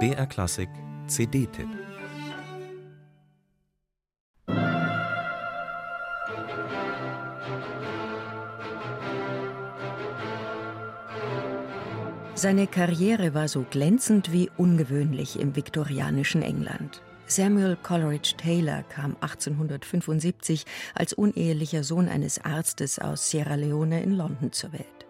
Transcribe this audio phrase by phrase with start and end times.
[0.00, 0.68] BR Klassik
[1.06, 1.68] CD-Tipp
[12.34, 17.00] Seine Karriere war so glänzend wie ungewöhnlich im viktorianischen England.
[17.26, 24.52] Samuel Coleridge Taylor kam 1875 als unehelicher Sohn eines Arztes aus Sierra Leone in London
[24.52, 25.03] zur Welt.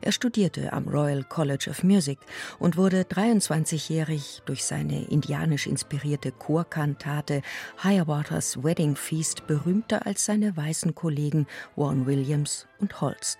[0.00, 2.18] Er studierte am Royal College of Music
[2.58, 7.42] und wurde 23-jährig durch seine indianisch inspirierte Chorkantate
[7.82, 11.46] Hiawatha's Wedding Feast berühmter als seine weißen Kollegen
[11.76, 13.38] Warren Williams und Holst.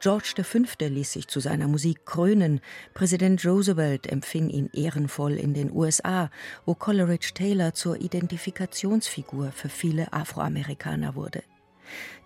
[0.00, 0.58] George V.
[0.78, 2.62] ließ sich zu seiner Musik krönen.
[2.94, 6.30] Präsident Roosevelt empfing ihn ehrenvoll in den USA,
[6.64, 11.42] wo Coleridge Taylor zur Identifikationsfigur für viele Afroamerikaner wurde.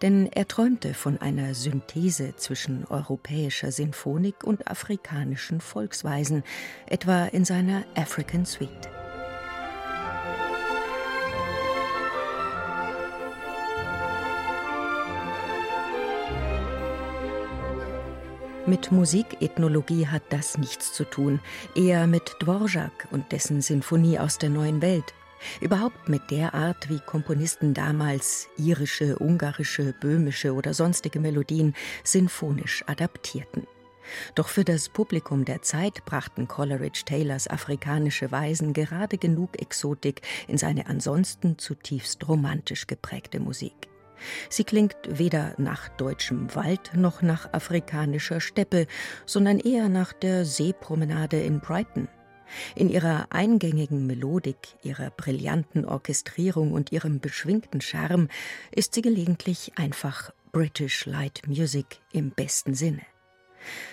[0.03, 6.43] Denn er träumte von einer Synthese zwischen europäischer Sinfonik und afrikanischen Volksweisen,
[6.87, 8.89] etwa in seiner African Suite.
[18.67, 21.41] Mit Musikethnologie hat das nichts zu tun,
[21.75, 25.13] eher mit Dvorak und dessen Sinfonie aus der neuen Welt.
[25.61, 33.67] Überhaupt mit der Art, wie Komponisten damals irische, ungarische, böhmische oder sonstige Melodien sinfonisch adaptierten.
[34.35, 40.59] Doch für das Publikum der Zeit brachten Coleridge Taylors afrikanische Weisen gerade genug Exotik in
[40.59, 43.89] seine ansonsten zutiefst romantisch geprägte Musik.
[44.49, 48.87] Sie klingt weder nach deutschem Wald noch nach afrikanischer Steppe,
[49.27, 52.09] sondern eher nach der Seepromenade in Brighton.
[52.75, 58.29] In ihrer eingängigen Melodik, ihrer brillanten Orchestrierung und ihrem beschwingten Charme
[58.71, 63.03] ist sie gelegentlich einfach British Light Music im besten Sinne.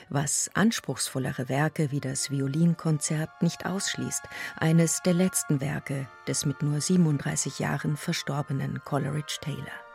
[0.10, 4.24] Was anspruchsvollere Werke wie das Violinkonzert nicht ausschließt,
[4.58, 9.91] eines der letzten Werke des mit nur 37 Jahren verstorbenen Coleridge Taylor.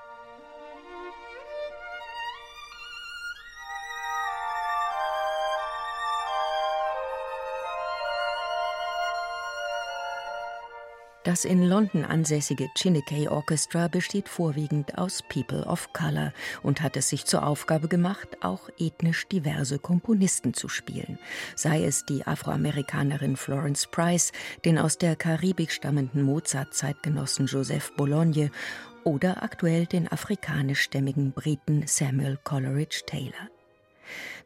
[11.26, 16.32] Das in London ansässige Chineke Orchestra besteht vorwiegend aus People of Color
[16.62, 21.18] und hat es sich zur Aufgabe gemacht, auch ethnisch diverse Komponisten zu spielen,
[21.56, 24.30] sei es die Afroamerikanerin Florence Price,
[24.64, 28.52] den aus der Karibik stammenden Mozart-Zeitgenossen Joseph Bologne
[29.02, 33.50] oder aktuell den afrikanischstämmigen Briten Samuel Coleridge Taylor.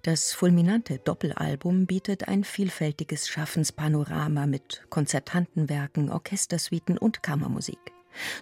[0.03, 7.79] Das fulminante Doppelalbum bietet ein vielfältiges Schaffenspanorama mit Konzertantenwerken, Orchestersuiten und Kammermusik.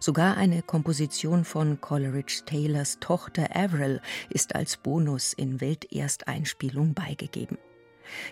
[0.01, 7.59] Sogar eine Komposition von Coleridge Taylors Tochter Avril ist als Bonus in Weltersteinspielung beigegeben.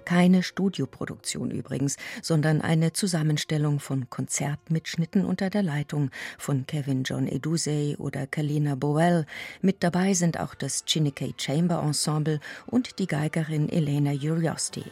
[0.04, 7.96] Keine Studioproduktion übrigens, sondern eine Zusammenstellung von Konzertmitschnitten unter der Leitung von Kevin John Edusey
[7.98, 9.26] oder Kalina Boel.
[9.60, 14.84] Mit dabei sind auch das Chineke Chamber Ensemble und die Geigerin Elena Uriosti.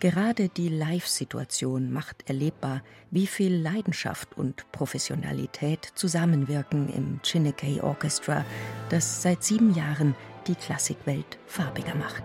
[0.00, 8.44] Gerade die Live-Situation macht erlebbar, wie viel Leidenschaft und Professionalität zusammenwirken im Chineke Orchestra,
[8.90, 10.14] das seit sieben Jahren
[10.46, 12.24] die Klassikwelt farbiger macht.